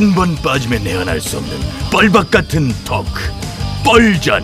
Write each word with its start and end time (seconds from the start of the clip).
한 0.00 0.14
번 0.14 0.34
빠지면 0.36 0.82
내안할 0.82 1.20
수 1.20 1.36
없는 1.36 1.54
뻘박 1.92 2.30
같은 2.30 2.70
토크 2.86 3.20
뻘전 3.84 4.42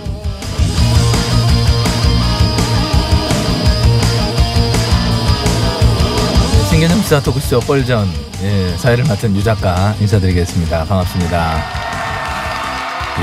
신개념 6.69 6.99
시사 7.01 7.23
토크쇼 7.23 7.61
뻘전 7.61 8.07
예, 8.43 8.77
사회를 8.77 9.05
맡은 9.05 9.35
유 9.35 9.43
작가 9.43 9.95
인사드리겠습니다. 9.99 10.85
반갑습니다. 10.85 11.65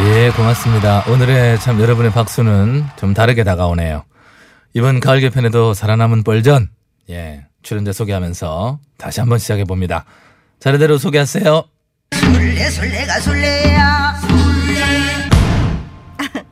예, 0.07 0.31
고맙습니다. 0.31 1.03
오늘의 1.07 1.59
참 1.59 1.79
여러분의 1.79 2.11
박수는 2.11 2.83
좀 2.97 3.13
다르게 3.13 3.43
다가오네요. 3.43 4.05
이번 4.73 4.99
가을 4.99 5.19
개편에도 5.19 5.75
살아남은 5.75 6.23
뻘전 6.23 6.67
예, 7.11 7.45
출연자 7.61 7.93
소개하면서 7.93 8.79
다시 8.97 9.19
한번 9.19 9.37
시작해 9.37 9.65
봅니다. 9.65 10.05
차례대로 10.59 10.97
소개하세요. 10.97 11.65
술래 12.19 12.69
술래가 12.69 13.19
술래야 13.19 14.13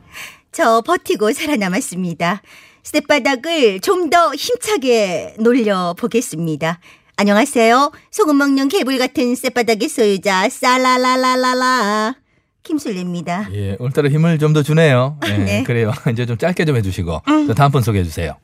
저 0.52 0.82
버티고 0.82 1.32
살아남았습니다. 1.34 2.42
스텝바닥을 2.84 3.80
좀 3.82 4.10
더 4.10 4.34
힘차게 4.34 5.36
놀려보겠습니다. 5.40 6.80
안녕하세요. 7.16 7.92
소금 8.10 8.38
먹는 8.38 8.68
개불 8.68 8.98
같은 8.98 9.36
스텝바닥의 9.36 9.88
소유자 9.88 10.50
살라라라라라 10.50 12.16
김술래입니다. 12.64 13.48
예, 13.54 13.76
오늘따라 13.80 14.10
힘을 14.10 14.38
좀 14.40 14.54
더 14.54 14.64
주네요. 14.64 15.18
예, 15.28 15.38
네. 15.38 15.64
그래요. 15.64 15.94
이제 16.12 16.26
좀 16.26 16.38
짧게 16.38 16.66
좀 16.66 16.76
해주시고 16.76 17.22
또 17.48 17.54
다음 17.54 17.72
분 17.72 17.82
소개해 17.84 18.04
주세요. 18.04 18.36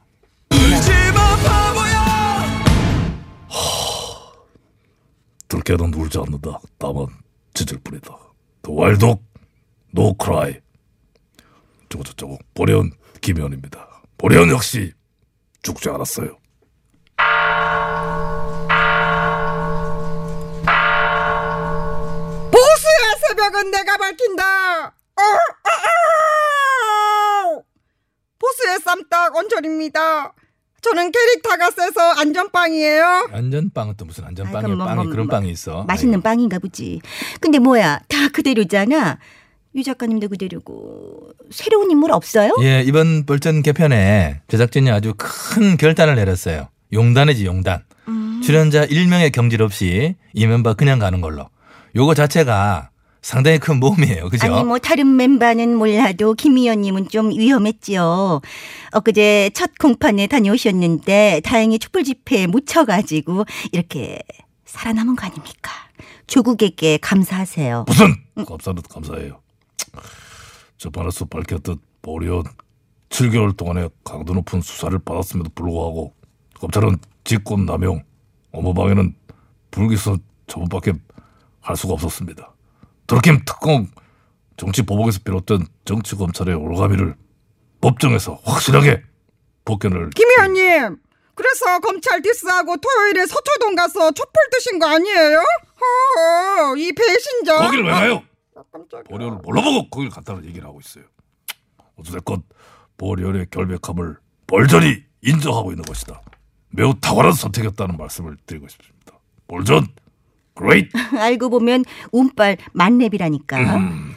들깨는 5.48 5.94
울지 5.94 6.18
않는다 6.20 6.60
땀은 6.78 7.08
짖을 7.54 7.80
뿐이다 7.84 8.16
No 9.96 10.14
Cry 10.22 10.60
저거 11.90 12.04
저거 12.04 12.38
보리온 12.54 12.92
김현입니다 13.22 14.02
보리온 14.18 14.50
역시 14.50 14.92
죽지 15.64 15.90
않았어요 15.90 16.38
보수의 22.52 23.16
새벽은 23.28 23.72
내가 23.72 23.98
밝힌다. 23.98 24.88
어, 24.88 25.22
어, 25.22 25.70
어! 27.56 27.64
보수의 28.40 28.80
쌈딱 28.80 29.36
원철입니다. 29.36 30.34
저는 30.82 31.12
캐릭터가 31.12 31.72
세서 31.72 32.02
안전빵이에요. 32.20 33.30
안전빵은 33.32 33.96
또 33.98 34.06
무슨 34.06 34.26
안전빵이야? 34.26 34.76
뭐, 34.76 34.86
빵이 34.86 35.04
뭐, 35.04 35.12
그런 35.12 35.28
뭐, 35.28 35.36
빵이 35.36 35.50
있어. 35.50 35.84
맛있는 35.86 36.22
빵인가 36.22 36.60
보지. 36.60 37.02
근데 37.40 37.60
뭐야, 37.60 38.00
다 38.08 38.28
그대로잖아. 38.32 39.18
유 39.76 39.84
작가님도 39.84 40.30
그대로고 40.30 41.30
새로운 41.52 41.92
인물 41.92 42.12
없어요? 42.12 42.56
예, 42.62 42.82
이번 42.82 43.26
벌전 43.26 43.62
개편에 43.62 44.42
제작진이 44.48 44.90
아주 44.90 45.14
큰 45.18 45.78
결단을 45.78 46.16
내렸어요. 46.16 46.70
용단이지 46.94 47.46
용단. 47.46 47.84
음. 48.08 48.42
출연자 48.44 48.88
1명의 48.88 49.32
경질 49.32 49.62
없이 49.62 50.16
이 50.34 50.48
멤버 50.48 50.74
그냥 50.74 51.00
가는 51.00 51.22
걸로. 51.22 51.50
요거 51.96 52.14
자체가 52.16 52.90
상당히 53.28 53.60
큰 53.60 53.82
모험이에요. 53.82 54.30
그죠? 54.30 54.46
아니 54.46 54.64
뭐 54.64 54.80
다른 54.80 55.18
멤버는 55.18 55.76
몰라도 55.76 56.34
김 56.34 56.56
의원님은 56.56 57.10
좀 57.10 57.30
위험했지요. 57.32 58.40
엊그제 58.94 59.52
첫 59.54 59.78
공판에 59.78 60.28
다녀오셨는데 60.28 61.42
다행히 61.44 61.78
촛불 61.78 62.06
집회에 62.06 62.48
묻혀가지고 62.48 63.44
이렇게 63.74 64.20
살아남은 64.64 65.18
거 65.18 65.26
아닙니까? 65.26 65.72
조국에게 66.28 67.00
감사하세요. 67.00 67.84
무슨 67.86 68.16
감사는 68.46 68.82
감사해요 68.90 69.42
재판에서 70.78 71.26
밝혔듯 71.26 71.82
보리온 72.02 72.46
7개월 73.10 73.58
동안의 73.58 73.90
강도 74.06 74.34
높은 74.36 74.62
수사를 74.62 74.98
받았음에도 75.00 75.50
불구하고 75.54 76.14
검찰은 76.62 76.98
직권 77.26 77.66
남용 77.66 78.04
업무 78.54 78.74
방해는 78.74 79.14
불기소 79.72 80.18
처분밖에 80.48 80.94
할 81.60 81.76
수가 81.76 81.92
없었습니다. 81.96 82.54
드루킴 83.08 83.44
특공 83.46 83.88
정치 84.58 84.82
보복에서 84.84 85.20
비롯된 85.24 85.66
정치 85.86 86.16
검찰의 86.16 86.56
올가미를 86.56 87.16
법정에서 87.82 88.40
확실하게 88.44 89.04
복견을 89.66 90.10
김 90.12 90.28
의원님, 90.30 90.98
그래서 91.36 91.80
검찰 91.80 92.22
디스하고 92.22 92.78
토요일에 92.78 93.26
서초동 93.28 93.76
가서 93.76 94.12
촛불 94.12 94.34
드신 94.52 94.80
거 94.80 94.88
아니에요? 94.88 95.40
허, 95.40 96.76
이 96.78 96.92
배신자. 96.94 97.58
거기를 97.60 97.86
왜 97.86 97.92
가요? 97.92 98.24
아, 98.56 98.62
깜짝이야. 98.72 99.04
보리온을 99.10 99.38
뭘로 99.40 99.62
보고 99.62 99.90
거길 99.90 100.10
갔다는 100.10 100.46
얘기를 100.46 100.68
하고 100.68 100.80
있어요. 100.80 101.04
어찌됐건 101.98 102.44
보리온의 102.98 103.48
결백함을 103.52 104.18
뻘전이 104.48 105.04
인정하고 105.22 105.72
있는 105.72 105.84
것이다. 105.84 106.22
매우 106.70 106.94
탁월한 107.00 107.34
선택이었다는 107.34 107.98
말씀을 107.98 108.38
드리고 108.46 108.68
싶습니다. 108.68 109.20
뻘전, 109.48 109.88
great. 110.58 110.90
알고 111.18 111.50
보면 111.50 111.86
운빨 112.12 112.58
만렙이라니까. 112.74 113.78
음. 113.78 114.16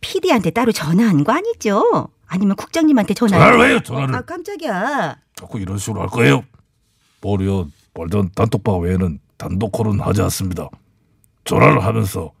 PD한테 0.00 0.50
따로 0.50 0.72
전화한 0.72 1.24
거 1.24 1.32
아니죠? 1.32 2.08
아니면 2.26 2.56
국장님한테 2.56 3.14
전화. 3.14 3.38
전화를 3.38 3.58
왜요, 3.58 3.80
전화를? 3.80 4.14
아 4.14 4.20
깜짝이야. 4.22 5.16
자꾸 5.34 5.58
이런 5.58 5.78
식으로 5.78 6.02
할 6.02 6.08
거예요. 6.08 6.44
보리온, 7.20 7.72
뻘전 7.94 8.30
단톡방 8.34 8.80
외에는 8.80 9.18
단독 9.36 9.72
콜은 9.72 10.00
하지 10.00 10.22
않습니다. 10.22 10.68
전화를 11.44 11.84
하면서 11.84 12.32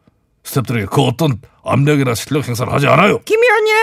스태프들에게 0.44 0.86
그 0.90 1.02
어떤 1.02 1.40
압력이나 1.64 2.14
실력 2.14 2.46
행사를 2.46 2.72
하지 2.72 2.86
않아요. 2.86 3.18
김 3.24 3.42
의원님, 3.42 3.74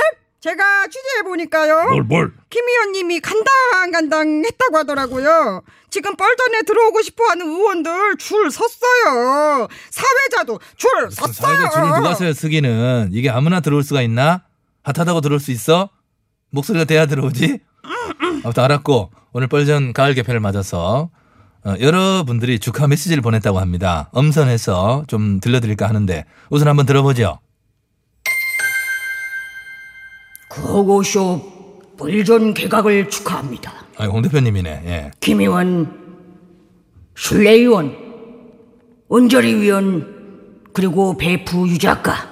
제가 0.45 0.85
취재해 0.85 1.23
보니까요. 1.23 1.89
뭘, 1.89 2.03
뭘. 2.03 2.33
김 2.51 2.61
의원님이 2.67 3.19
간당간당 3.19 4.43
했다고 4.45 4.77
하더라고요. 4.77 5.63
지금 5.89 6.15
뻘전에 6.15 6.61
들어오고 6.67 7.01
싶어하는 7.01 7.47
의원들 7.47 8.17
줄 8.17 8.51
섰어요. 8.51 9.67
사회자도 9.89 10.59
줄 10.77 10.89
섰어요. 11.09 11.33
사회자 11.33 11.69
줄을 11.71 11.87
누가 11.87 12.13
서요 12.13 12.31
쓰기는 12.33 13.09
이게 13.11 13.31
아무나 13.31 13.59
들어올 13.59 13.81
수가 13.81 14.03
있나? 14.03 14.43
핫하다고 14.83 15.21
들어올 15.21 15.39
수 15.39 15.49
있어? 15.49 15.89
목소리가 16.51 16.85
돼야 16.85 17.07
들어오지? 17.07 17.57
아무튼 18.43 18.63
알았고 18.63 19.09
오늘 19.33 19.47
뻘전 19.47 19.93
가을 19.93 20.13
개편을 20.13 20.41
맞아서 20.41 21.09
어, 21.65 21.73
여러분들이 21.79 22.59
축하 22.59 22.85
메시지를 22.85 23.23
보냈다고 23.23 23.59
합니다. 23.59 24.09
엄선해서 24.11 25.05
좀 25.07 25.39
들려드릴까 25.39 25.89
하는데 25.89 26.25
우선 26.51 26.67
한번 26.67 26.85
들어보죠. 26.85 27.39
구호고쇼 30.55 31.53
불전 31.97 32.53
개각을 32.53 33.09
축하합니다. 33.09 33.73
아, 33.97 34.05
홍 34.05 34.21
대표님이네. 34.21 34.69
예. 34.85 35.11
김 35.19 35.41
의원, 35.41 36.21
순례 37.15 37.51
의원, 37.51 37.95
은절이 39.11 39.61
위원, 39.61 40.63
그리고 40.73 41.17
배프 41.17 41.67
유 41.67 41.77
작가. 41.77 42.29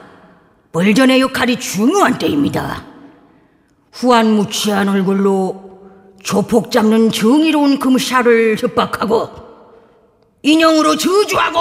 불전의 0.71 1.21
역할이 1.21 1.59
중요한 1.59 2.17
때입니다. 2.17 2.85
후안무치한 3.93 4.89
얼굴로 4.89 5.63
조폭 6.23 6.71
잡는 6.71 7.11
정의로운 7.11 7.79
금샤를 7.79 8.57
협박하고 8.59 9.29
인형으로 10.41 10.97
저주하고 10.97 11.59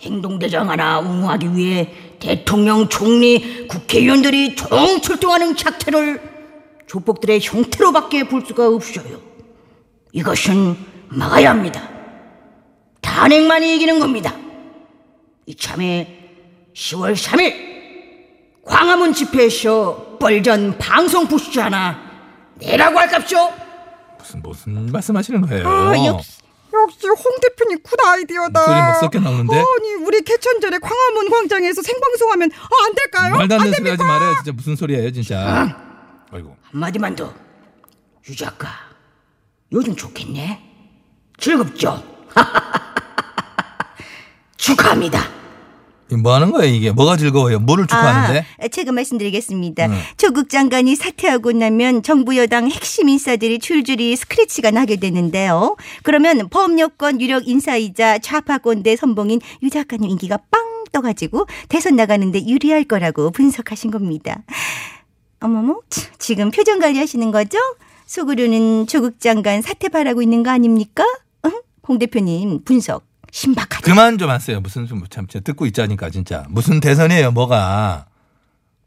행동대장 0.00 0.70
하나 0.70 0.98
웅하기 0.98 1.54
위해 1.54 1.92
대통령, 2.20 2.88
총리, 2.88 3.66
국회의원들이 3.66 4.54
총출동하는 4.54 5.56
작태를 5.56 6.20
조폭들의 6.86 7.40
형태로밖에 7.42 8.24
볼 8.28 8.44
수가 8.46 8.68
없어요. 8.68 9.20
이것은 10.12 10.76
막아야 11.08 11.50
합니다. 11.50 11.88
탄핵만이 13.00 13.76
이기는 13.76 13.98
겁니다. 13.98 14.34
이참에 15.46 16.18
10월 16.74 17.14
3일 17.14 17.70
광화문 18.64 19.12
집회에서 19.12 20.18
뻘전 20.20 20.78
방송 20.78 21.26
부스 21.26 21.58
하나 21.58 21.98
내라고 22.56 22.98
할깝쇼. 22.98 23.36
무슨 24.18 24.42
무슨 24.42 24.86
말씀하시는 24.92 25.40
거예요? 25.40 25.66
아, 25.66 26.06
역시, 26.06 26.40
역시 26.72 27.06
홍 27.08 27.36
대표님 27.42 27.82
good 27.82 27.98
idea다. 28.04 28.60
목소리 28.60 28.76
막 28.76 28.94
섞여 29.00 29.20
나오는데? 29.20 29.56
아니 29.56 29.94
우리 30.04 30.22
개천절에 30.22 30.78
광화문 30.78 31.30
광장에서 31.30 31.82
생방송하면 31.82 32.50
아, 32.52 32.84
안 32.86 32.94
될까요? 32.94 33.36
말도 33.36 33.54
안안 33.54 33.64
되는 33.70 33.76
소리 33.78 33.90
하지? 33.90 34.02
말아요. 34.04 34.34
진짜 34.36 34.52
무슨 34.52 34.76
소리예요, 34.76 35.10
진짜. 35.12 35.76
아이고. 36.32 36.56
한마디만 36.70 37.16
더. 37.16 37.32
유 38.28 38.36
작가, 38.36 38.68
요즘 39.72 39.96
좋겠네? 39.96 40.62
즐겁죠? 41.38 42.02
축하합니다. 44.56 45.39
이뭐 46.12 46.34
하는 46.34 46.50
거예요, 46.52 46.74
이게? 46.74 46.90
뭐가 46.92 47.16
즐거워요? 47.16 47.60
뭐를 47.60 47.86
축하하는데? 47.86 48.44
아, 48.60 48.68
제가 48.68 48.92
말씀드리겠습니다. 48.92 49.86
네. 49.86 49.96
조국 50.16 50.48
장관이 50.48 50.96
사퇴하고 50.96 51.52
나면 51.52 52.02
정부 52.02 52.36
여당 52.36 52.70
핵심 52.70 53.08
인사들이 53.08 53.58
줄줄이 53.58 54.16
스크래치가 54.16 54.70
나게 54.70 54.96
되는데요. 54.96 55.76
그러면 56.02 56.48
법여권 56.48 57.20
유력 57.20 57.46
인사이자 57.48 58.18
좌파권대 58.18 58.96
선봉인 58.96 59.40
유 59.62 59.70
작가님 59.70 60.10
인기가 60.10 60.38
빵 60.50 60.84
떠가지고 60.92 61.46
대선 61.68 61.96
나가는데 61.96 62.46
유리할 62.46 62.84
거라고 62.84 63.30
분석하신 63.30 63.90
겁니다. 63.90 64.42
어머머, 65.40 65.80
치, 65.88 66.08
지금 66.18 66.50
표정 66.50 66.78
관리하시는 66.80 67.30
거죠? 67.30 67.58
속으로는 68.06 68.86
조국 68.86 69.20
장관 69.20 69.62
사퇴 69.62 69.88
바라고 69.88 70.20
있는 70.20 70.42
거 70.42 70.50
아닙니까? 70.50 71.04
응? 71.46 71.52
홍 71.88 71.98
대표님 71.98 72.64
분석 72.64 73.09
신박하죠. 73.32 73.82
그만 73.84 74.18
좀 74.18 74.30
하세요. 74.30 74.60
무슨 74.60 74.86
좀 74.86 75.04
참, 75.08 75.26
진짜 75.26 75.42
듣고 75.44 75.66
있자니까, 75.66 76.10
진짜. 76.10 76.44
무슨 76.50 76.80
대선이에요, 76.80 77.30
뭐가. 77.32 78.06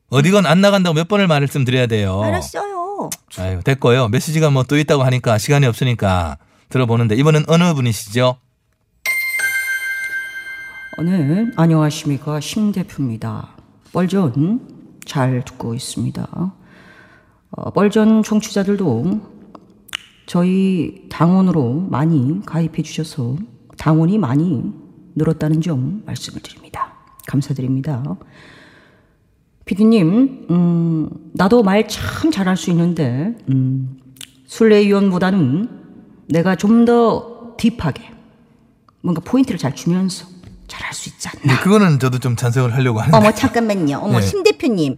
어디건 0.10 0.45
안 0.45 0.62
나간다고 0.62 0.94
몇 0.94 1.07
번을 1.07 1.28
말씀드려야 1.28 1.88
돼요. 1.88 2.22
알았어요. 2.22 3.10
아유, 3.40 3.62
됐고요. 3.63 4.10
메시지가 4.10 4.50
뭐 4.51 4.63
또 4.63 4.78
있다고 4.78 5.04
하니까 5.04 5.38
시간이 5.40 5.66
없으니까 5.66 6.38
들어보는데 6.69 7.16
이번엔 7.16 7.45
어느 7.48 7.74
분이시죠? 7.74 8.38
네, 11.04 11.48
안녕하십니까. 11.57 12.40
심 12.40 12.72
대표입니다. 12.72 13.50
뻘전 13.92 15.00
잘 15.06 15.44
듣고 15.44 15.74
있습니다. 15.74 16.28
어, 17.51 17.72
뻘전 17.72 18.24
청취자들도 18.24 19.19
저희 20.28 21.07
당원으로 21.10 21.88
많이 21.90 22.40
가입해 22.45 22.84
주셔서 22.84 23.36
당원이 23.83 24.18
많이 24.18 24.63
늘었다는 25.15 25.59
점 25.59 26.03
말씀을 26.06 26.41
드립니다. 26.41 26.94
감사드립니다. 27.27 28.01
피디님, 29.65 30.47
음, 30.50 31.09
나도 31.33 31.63
말 31.63 31.85
참 31.89 32.31
잘할 32.31 32.56
수 32.56 32.69
있는데, 32.69 33.35
음, 33.50 34.00
순례위원보다는 34.47 35.69
내가 36.30 36.56
좀 36.56 36.85
더 36.85 37.56
딥하게 37.57 38.09
뭔가 39.01 39.21
포인트를 39.21 39.57
잘 39.57 39.75
주면서 39.75 40.27
잘할 40.68 40.94
수 40.94 41.09
있지 41.09 41.27
않나. 41.27 41.53
네, 41.56 41.59
그거는 41.62 42.00
저도 42.00 42.19
좀 42.19 42.38
찬성을 42.38 42.74
하려고 42.74 43.01
하는데. 43.01 43.18
어머 43.18 43.33
잠깐만요. 43.33 43.97
어머 43.97 44.19
네. 44.21 44.25
심 44.25 44.44
대표님. 44.44 44.95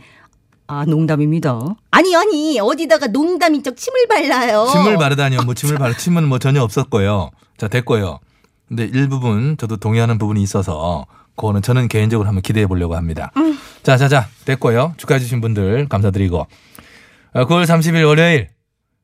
아, 0.68 0.86
농담입니다. 0.86 1.60
아니 1.90 2.16
아니 2.16 2.60
어디다가 2.60 3.08
농담인 3.08 3.64
척 3.64 3.76
침을 3.78 4.08
발라요. 4.08 4.68
침을 4.72 4.98
바르다니요. 4.98 5.42
뭐 5.42 5.56
침을 5.56 5.78
바르 5.80 5.98
침은 5.98 6.28
뭐 6.28 6.38
전혀 6.38 6.62
없었고요. 6.62 7.32
자, 7.58 7.68
됐고요. 7.68 8.20
근데 8.76 8.92
일부분 8.98 9.56
저도 9.58 9.78
동의하는 9.78 10.18
부분이 10.18 10.44
있어서 10.44 11.06
그거는 11.38 11.62
저는 11.62 11.88
개인적으로 11.88 12.28
한번 12.28 12.42
기대해 12.42 12.68
보려고 12.68 12.96
합니다. 12.98 13.32
자, 13.84 13.96
자, 13.96 14.10
자. 14.10 14.28
됐고요. 14.44 14.96
축하해 14.98 15.20
주신 15.22 15.40
분들 15.40 15.88
감사드리고. 15.88 16.40
어, 17.34 17.46
9월 17.46 17.64
30일 17.66 18.06
월요일 18.06 18.50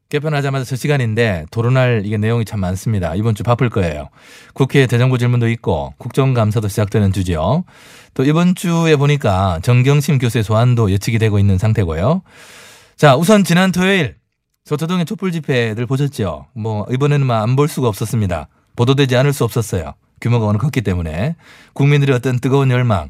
개편하자마자 0.10 0.66
첫 0.66 0.76
시간인데 0.76 1.46
토론할 1.52 2.02
이게 2.04 2.18
내용이 2.18 2.44
참 2.44 2.60
많습니다. 2.60 3.16
이번 3.16 3.34
주 3.34 3.44
바쁠 3.44 3.70
거예요. 3.70 4.10
국회 4.54 4.86
대정부 4.88 5.18
질문도 5.18 5.48
있고 5.52 5.94
국정감사도 5.98 6.68
시작되는 6.68 7.14
주죠. 7.14 7.64
또 8.14 8.26
이번 8.26 8.56
주에 8.56 8.98
보니까 8.98 9.60
정경심 9.62 10.18
교수의 10.18 10.44
소환도 10.44 10.92
예측이 10.92 11.18
되고 11.18 11.40
있는 11.40 11.58
상태고요. 11.58 12.24
자, 12.98 13.16
우선 13.16 13.46
지난 13.46 13.72
토요일 13.72 14.16
서초동의 14.66 15.06
촛불 15.06 15.32
집회들 15.32 15.86
보셨죠? 15.86 16.48
뭐 16.56 16.86
이번에는 16.92 17.32
안 17.32 17.56
볼 17.56 17.70
수가 17.70 17.88
없었습니다. 17.88 18.50
보도되지 18.76 19.16
않을 19.18 19.34
수 19.34 19.44
없었어요. 19.44 19.94
규모가 20.22 20.46
워낙 20.46 20.60
컸기 20.60 20.82
때문에 20.82 21.36
국민들의 21.74 22.16
어떤 22.16 22.40
뜨거운 22.40 22.70
열망 22.72 23.10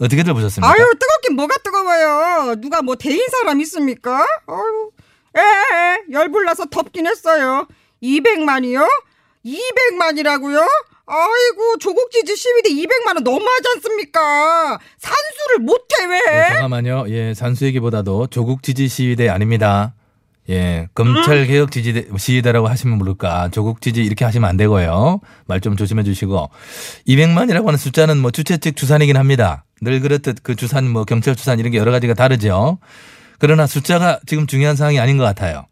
어떻게들 0.00 0.32
보셨습니까? 0.32 0.70
아유 0.70 0.78
뜨겁긴 0.98 1.36
뭐가 1.36 1.56
뜨거워요. 1.58 2.54
누가 2.56 2.82
뭐 2.82 2.94
대인 2.96 3.20
사람 3.28 3.60
있습니까? 3.62 4.24
아유, 4.46 4.90
에 5.36 6.12
열불나서 6.12 6.66
덥긴 6.66 7.06
했어요. 7.06 7.66
200만이요? 8.02 8.86
200만이라고요? 9.44 10.66
아이고 11.06 11.78
조국 11.78 12.10
지지 12.10 12.36
시위대 12.36 12.70
200만 12.70 13.14
원 13.14 13.24
너무하지 13.24 13.68
않습니까? 13.76 14.78
산수를 14.98 15.58
못해 15.60 16.04
왜? 16.08 16.20
네, 16.20 16.48
잠깐만요. 16.50 17.06
예, 17.08 17.34
산수 17.34 17.64
얘기보다도 17.66 18.26
조국 18.28 18.62
지지 18.62 18.88
시위대 18.88 19.28
아닙니다. 19.28 19.94
예, 20.50 20.88
검찰 20.94 21.46
개혁 21.46 21.70
지지 21.70 22.08
시위대라고 22.16 22.68
하시면 22.68 22.96
모를까. 22.98 23.50
조국 23.50 23.82
지지 23.82 24.02
이렇게 24.02 24.24
하시면 24.24 24.48
안 24.48 24.56
되고요. 24.56 25.20
말 25.46 25.60
좀 25.60 25.76
조심해 25.76 26.02
주시고 26.04 26.48
200만이라고 27.06 27.66
하는 27.66 27.76
숫자는 27.76 28.16
뭐 28.18 28.30
주최 28.30 28.56
측 28.56 28.74
주산이긴 28.76 29.16
합니다. 29.16 29.64
늘 29.82 30.00
그렇듯 30.00 30.42
그 30.42 30.54
주산 30.56 30.88
뭐 30.88 31.04
경찰 31.04 31.36
주산 31.36 31.58
이런 31.58 31.70
게 31.72 31.78
여러 31.78 31.90
가지가 31.92 32.14
다르죠. 32.14 32.78
그러나 33.38 33.66
숫자가 33.66 34.20
지금 34.26 34.46
중요한 34.46 34.74
상황이 34.76 34.98
아닌 34.98 35.18
것 35.18 35.24
같아요. 35.24 35.66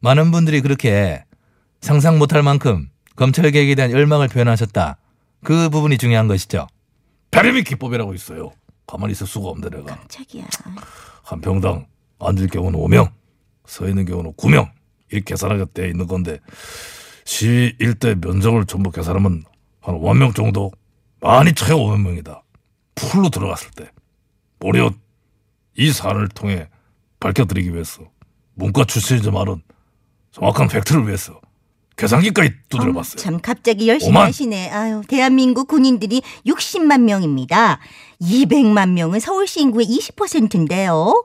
많은 0.00 0.30
분들이 0.30 0.60
그렇게 0.60 1.24
상상 1.80 2.18
못할 2.18 2.42
만큼 2.42 2.88
검찰 3.16 3.50
개혁에 3.50 3.74
대한 3.74 3.90
열망을 3.90 4.28
표현하셨다. 4.28 4.96
그 5.42 5.68
부분이 5.70 5.98
중요한 5.98 6.28
것이죠. 6.28 6.66
배림이 7.30 7.64
기법이라고 7.64 8.14
있어요. 8.14 8.52
가만히 8.86 9.12
있을 9.12 9.26
수가 9.26 9.48
없는데 9.48 9.76
내가. 9.76 9.96
깜짝이야. 9.96 10.44
한 11.24 11.40
평당 11.40 11.86
앉을 12.20 12.46
경우는 12.48 12.78
5명, 12.78 13.10
서 13.66 13.88
있는 13.88 14.04
경우는 14.04 14.34
9명 14.34 14.70
이렇게 15.10 15.32
계산하게 15.32 15.66
돼 15.72 15.88
있는 15.88 16.06
건데 16.06 16.38
시 17.24 17.74
일대 17.78 18.14
면적을 18.14 18.66
전부 18.66 18.90
계산하면 18.90 19.44
한 19.80 19.94
5명 19.96 20.34
정도 20.34 20.70
많이 21.20 21.54
차야 21.54 21.76
500명이다. 21.76 22.40
풀로 22.94 23.30
들어갔을 23.30 23.70
때 23.70 23.90
무려 24.60 24.90
이 25.76 25.92
사안을 25.92 26.28
통해 26.28 26.68
밝혀드리기 27.20 27.72
위해서 27.72 28.02
문과 28.54 28.84
출신이지 28.84 29.30
말은 29.30 29.62
정확한 30.32 30.68
팩트를 30.68 31.06
위해서 31.06 31.40
계산기까지 31.96 32.50
두드려봤어요. 32.68 33.16
참 33.16 33.40
갑자기 33.40 33.88
열심히 33.88 34.10
오만. 34.10 34.26
하시네. 34.26 34.70
아유, 34.70 35.02
대한민국 35.06 35.68
군인들이 35.68 36.22
60만 36.44 37.02
명입니다. 37.02 37.78
200만 38.20 38.90
명은 38.90 39.20
서울시 39.20 39.60
인구의 39.60 39.86
20%인데요. 39.86 41.22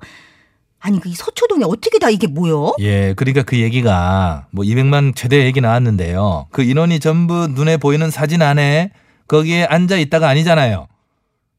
아니 0.79 1.00
그 1.00 1.09
서초동에 1.13 1.65
어떻게 1.65 2.00
다 2.00 2.09
이게 2.09 2.27
뭐요? 2.27 2.74
예, 2.79 3.13
그러니까 3.15 3.43
그 3.43 3.59
얘기가 3.59 4.48
뭐 4.51 4.63
200만 4.63 5.13
최대 5.15 5.43
얘기 5.45 5.59
나왔는데요. 5.62 6.48
그 6.51 6.63
인원이 6.63 7.00
전부 7.00 7.48
눈에 7.48 7.77
보이는 7.77 8.09
사진 8.09 8.41
안에 8.41 8.91
거기에 9.27 9.65
앉아 9.65 9.98
있다가 9.98 10.29
아니잖아요. 10.29 10.88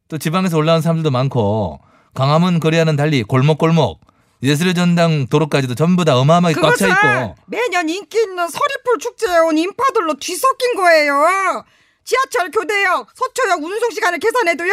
또 0.09 0.19
지방에서 0.19 0.57
올라온 0.57 0.81
사람들도 0.81 1.11
많고 1.11 1.81
강화문 2.15 2.61
거리와는 2.61 2.97
달리 2.97 3.23
골목골목 3.23 4.01
예술의 4.43 4.75
전당 4.75 5.27
도로까지도 5.27 5.75
전부 5.75 6.05
다 6.05 6.17
어마어마하게 6.19 6.61
꽉 6.61 6.77
차 6.77 6.89
있고 6.89 7.35
매년 7.47 7.89
인기 7.91 8.19
있는 8.23 8.49
서리풀 8.49 8.99
축제에 8.99 9.39
온 9.41 9.59
인파들로 9.59 10.15
뒤섞인 10.19 10.75
거예요. 10.77 11.65
지하철 12.05 12.51
교대역, 12.51 13.09
서초역 13.15 13.63
운송 13.63 13.91
시간을 13.91 14.19
계산해도요. 14.19 14.73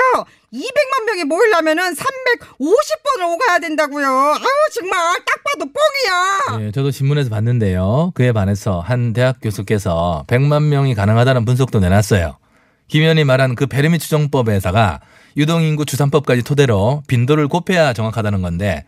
200만 0.53 1.05
명이 1.05 1.23
모이려면은 1.25 1.93
350번을 1.93 3.33
오가야 3.33 3.59
된다고요. 3.59 4.07
아우 4.07 4.69
정말 4.73 5.19
딱 5.25 5.43
봐도 5.43 5.65
뻥이야. 5.71 6.65
예, 6.67 6.71
저도 6.71 6.91
신문에서 6.91 7.29
봤는데요. 7.29 8.11
그에 8.15 8.31
반해서 8.31 8.79
한 8.79 9.13
대학 9.13 9.37
교수께서 9.41 10.23
100만 10.27 10.63
명이 10.63 10.95
가능하다는 10.95 11.45
분석도 11.45 11.79
내놨어요. 11.79 12.37
김 12.87 13.01
의원이 13.01 13.25
말한 13.25 13.55
그 13.55 13.67
페르미 13.67 13.99
추정법에다가 13.99 15.01
유동인구 15.35 15.85
추산법까지 15.85 16.43
토대로 16.43 17.03
빈도를 17.07 17.47
곱해야 17.49 17.93
정확하다는 17.93 18.41
건데 18.41 18.85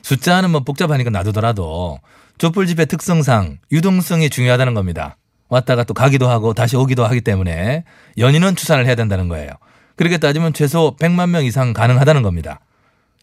숫자는 0.00 0.50
뭐 0.50 0.60
복잡하니까 0.60 1.10
놔두더라도 1.10 2.00
촛불 2.38 2.66
집회 2.66 2.86
특성상 2.86 3.58
유동성이 3.70 4.30
중요하다는 4.30 4.74
겁니다. 4.74 5.16
왔다가 5.52 5.84
또 5.84 5.92
가기도 5.92 6.30
하고 6.30 6.54
다시 6.54 6.76
오기도 6.76 7.04
하기 7.04 7.20
때문에 7.20 7.84
연인원 8.16 8.56
추산을 8.56 8.86
해야 8.86 8.94
된다는 8.94 9.28
거예요. 9.28 9.50
그렇게 9.96 10.16
따지면 10.16 10.54
최소 10.54 10.96
100만 10.98 11.28
명 11.28 11.44
이상 11.44 11.74
가능하다는 11.74 12.22
겁니다. 12.22 12.60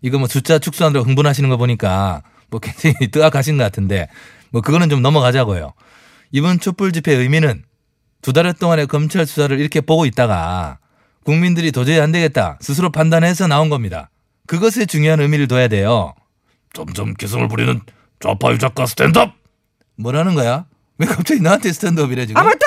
이거 0.03 0.19
뭐 0.19 0.27
숫자 0.27 0.59
축소하느라 0.59 1.03
흥분하시는 1.03 1.49
거 1.49 1.57
보니까 1.57 2.21
뭐 2.51 2.59
굉장히 2.59 2.95
뜨악하신 3.11 3.57
것 3.57 3.63
같은데 3.63 4.07
뭐 4.51 4.61
그거는 4.61 4.89
좀 4.89 5.01
넘어가자고요. 5.01 5.73
이번 6.31 6.59
촛불 6.59 6.91
집회 6.91 7.13
의미는 7.13 7.63
두 8.21 8.31
달 8.31 8.53
동안의 8.53 8.85
검찰 8.85 9.25
수사를 9.25 9.59
이렇게 9.59 9.81
보고 9.81 10.05
있다가 10.05 10.77
국민들이 11.23 11.71
도저히 11.71 11.99
안 11.99 12.11
되겠다 12.11 12.59
스스로 12.61 12.91
판단해서 12.91 13.47
나온 13.47 13.69
겁니다. 13.69 14.11
그것에 14.45 14.85
중요한 14.85 15.19
의미를 15.19 15.47
둬야 15.47 15.67
돼요. 15.67 16.13
점점 16.73 17.15
개성을 17.15 17.47
부리는 17.47 17.81
좌파 18.19 18.51
유작가 18.51 18.85
스탠드업. 18.85 19.33
뭐라는 19.95 20.35
거야? 20.35 20.65
왜 20.99 21.05
갑자기 21.07 21.41
나한테 21.41 21.71
스탠드업이래 21.73 22.25
지금? 22.27 22.39
아무튼 22.39 22.59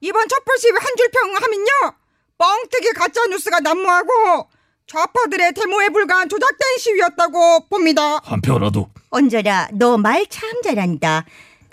이번 0.00 0.28
촛불 0.28 0.58
시위 0.58 0.72
한 0.72 0.96
줄 0.96 1.10
평하면요 1.10 1.96
뻥튀기 2.38 2.92
가짜 2.92 3.24
뉴스가 3.26 3.60
난무하고 3.60 4.48
좌파들의 4.86 5.52
데모에 5.54 5.88
불과한 5.88 6.28
조작된 6.28 6.78
시위였다고 6.78 7.68
봅니다. 7.68 8.18
한편으로도 8.22 8.90
언저라 9.10 9.68
너 9.72 9.96
말 9.96 10.26
참 10.28 10.62
잘한다. 10.62 11.24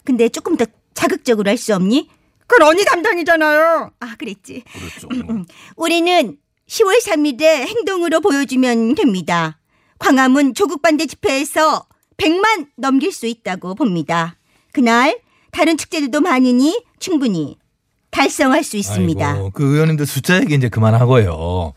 근데 0.04 0.30
조금 0.30 0.56
더 0.58 0.66
자극적으로 0.94 1.50
할 1.50 1.58
수 1.58 1.76
없니? 1.76 2.10
그건 2.48 2.68
언니 2.70 2.86
담당이잖아요. 2.86 3.92
아 4.00 4.16
그랬지. 4.18 4.64
그렇죠. 4.66 5.08
우리는 5.76 6.38
10월 6.68 7.02
3일에 7.04 7.44
행동으로 7.68 8.22
보여주면 8.22 8.96
됩니다. 8.96 9.60
광화문 10.00 10.54
조국 10.54 10.82
반대 10.82 11.06
집회에서 11.06 11.86
100만 12.18 12.68
넘길 12.78 13.12
수 13.12 13.26
있다고 13.28 13.76
봅니다. 13.76 14.38
그날 14.72 15.20
다른 15.54 15.78
축제들도 15.78 16.20
많으니 16.20 16.84
충분히 17.00 17.58
달성할 18.12 18.64
수 18.64 18.76
있습니다. 18.78 19.28
아이고, 19.28 19.52
그 19.52 19.74
의원님들 19.74 20.06
숫자 20.06 20.40
얘기 20.40 20.54
이제 20.56 20.68
그만하고요. 20.70 21.74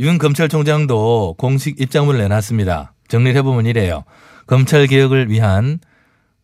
윤 0.00 0.18
검찰총장도 0.18 1.34
공식 1.38 1.80
입장문을 1.80 2.20
내놨습니다. 2.20 2.92
정리를 3.08 3.36
해보면 3.38 3.66
이래요. 3.66 4.04
검찰 4.46 4.86
개혁을 4.86 5.30
위한 5.30 5.80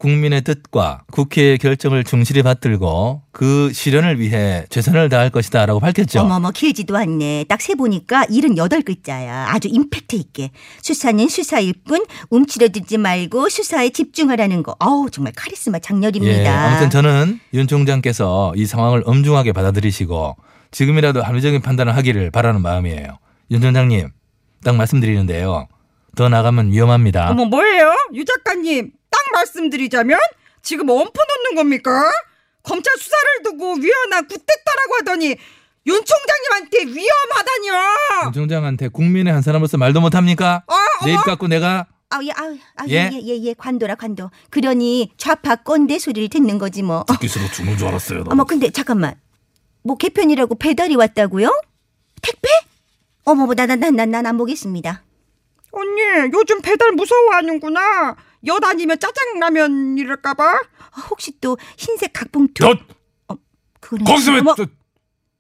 국민의 0.02 0.42
뜻과 0.42 1.04
국회의 1.12 1.59
결정을 1.59 2.02
충실히 2.02 2.42
받들고 2.42 3.23
그 3.30 3.71
실현을 3.73 4.18
위해 4.18 4.64
최선을 4.68 5.09
다할 5.09 5.30
것이다라고 5.30 5.78
밝혔죠. 5.78 6.21
어머머 6.23 6.50
길지도 6.50 6.97
않네. 6.97 7.44
딱 7.49 7.61
세 7.62 7.76
보니까 7.76 8.25
78글자야. 8.25 9.44
아주 9.47 9.68
임팩트 9.71 10.16
있게. 10.16 10.50
수사는 10.82 11.28
수사일 11.28 11.75
뿐 11.87 12.04
움츠러들지 12.30 12.99
말고 12.99 13.49
수사에 13.49 13.90
집중하라는 13.90 14.64
거. 14.64 14.75
어우 14.80 15.09
정말 15.11 15.32
카리스마 15.37 15.78
장렬입니다. 15.78 16.42
예, 16.42 16.49
아무튼 16.49 16.90
저는 16.90 17.38
윤 17.54 17.68
총장께서 17.68 18.54
이 18.56 18.66
상황을 18.66 19.04
엄중하게 19.06 19.52
받아들이시고 19.52 20.35
지금이라도 20.73 21.23
합리적인 21.23 21.62
판단을 21.62 21.94
하기를 21.97 22.32
바라는 22.32 22.61
마음이에요. 22.61 23.18
윤 23.52 23.61
총장님, 23.61 24.09
딱 24.64 24.75
말씀드리는데요. 24.75 25.68
더 26.16 26.28
나가면 26.28 26.73
위험합니다. 26.73 27.30
어머 27.30 27.44
뭐예요? 27.44 27.94
유 28.14 28.25
작가님 28.25 28.90
딱 28.90 29.01
말씀드리자면 29.32 30.18
지금 30.62 30.88
엄포 30.90 31.12
놓는 31.12 31.56
겁니까? 31.56 31.90
검찰 32.62 32.94
수사를 32.96 33.42
두고 33.44 33.74
위헌한 33.74 34.28
굿됐다라고 34.28 34.94
하더니 35.00 35.36
윤 35.86 36.00
총장님한테 36.04 36.78
위험하다니요. 37.00 37.72
윤 38.26 38.32
총장한테 38.32 38.88
국민의 38.88 39.32
한 39.32 39.42
사람으로서 39.42 39.78
말도 39.78 40.00
못합니까? 40.00 40.62
어, 40.68 40.74
내입 41.04 41.16
어머. 41.16 41.22
갖고 41.24 41.48
내가 41.48 41.86
아우 42.10 42.22
예, 42.24 42.30
아우 42.36 42.56
아우 42.76 42.88
예? 42.88 42.94
예 42.94 43.10
예 43.14 43.20
예 43.26 43.42
예, 43.46 43.54
관도라 43.54 43.96
관도. 43.96 44.30
그러니 44.50 45.10
좌파 45.16 45.56
꼰대 45.56 45.98
소리를 45.98 46.28
듣는 46.28 46.58
거지 46.58 46.82
뭐. 46.82 47.04
듣기 47.08 47.26
싫어 47.26 47.48
죽는 47.50 47.78
줄 47.78 47.88
알았어요. 47.88 48.24
어머 48.28 48.44
근데 48.44 48.70
잠깐만. 48.70 49.14
뭐 49.82 49.96
개편이라고 49.96 50.54
배달이 50.56 50.94
왔다고요? 50.94 51.50
택배? 52.20 52.48
어머 53.24 53.52
나나나난 53.52 54.26
안 54.26 54.36
보겠습니다. 54.36 55.02
언니 55.72 56.00
요즘 56.32 56.60
배달 56.62 56.92
무서워하는구나. 56.92 58.14
여 58.46 58.58
다니면 58.58 58.99
짜장라면 58.99 59.99
이럴까봐. 59.99 60.44
아, 60.54 61.00
혹시 61.11 61.32
또 61.40 61.56
흰색 61.76 62.12
각봉투? 62.12 62.64
너 62.64 62.75
그거는 63.80 64.04
거기서 64.04 64.32
왜 64.32 64.38
어머, 64.40 64.54
또, 64.54 64.66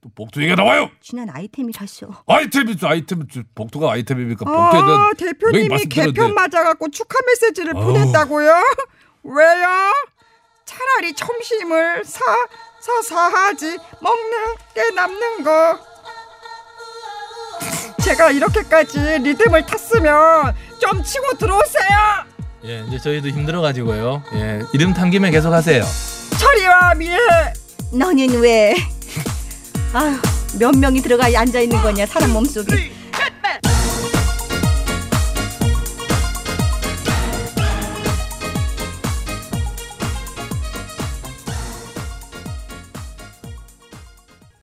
또 0.00 0.08
복도 0.14 0.40
얘기가 0.42 0.60
나와요? 0.62 0.90
지난 1.00 1.28
아이템이라서. 1.30 2.24
아이템이 2.26 2.76
아이템 2.82 3.26
복도가 3.54 3.92
아이템입니까? 3.92 4.44
복도에 4.44 4.80
아 4.80 4.86
대한 4.86 5.14
대표님이 5.16 5.68
말씀드렸는데. 5.68 6.20
개편 6.20 6.34
맞아갖고 6.34 6.90
축하 6.90 7.18
메시지를 7.26 7.76
아우. 7.76 7.84
보냈다고요? 7.84 8.52
왜요? 9.24 9.66
차라리 10.64 11.14
점심을 11.14 12.04
사 12.04 12.20
사사하지 12.80 13.78
먹는 14.00 14.54
게 14.74 14.90
남는 14.94 15.44
거. 15.44 15.78
제가 18.02 18.32
이렇게까지 18.32 18.98
리듬을 19.18 19.66
탔으면 19.66 20.54
좀 20.80 21.02
치고 21.02 21.36
들어오세요. 21.38 22.31
예, 22.64 22.84
이제 22.88 22.98
저희도 22.98 23.28
힘들어가지고요. 23.28 24.22
예, 24.34 24.60
이름 24.72 24.94
탄 24.94 25.10
김에 25.10 25.30
계속 25.30 25.52
하세요. 25.52 25.84
철이와 26.38 26.94
미애. 26.94 27.18
너는 27.92 28.40
왜? 28.40 28.74
아휴 29.92 30.16
몇 30.58 30.76
명이 30.76 31.02
들어가 31.02 31.26
앉아 31.26 31.60
있는 31.60 31.80
거냐 31.82 32.06
사람 32.06 32.30
몸 32.30 32.44
속에. 32.44 32.92